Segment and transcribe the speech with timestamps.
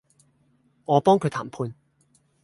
[0.85, 1.75] 我幫佢談判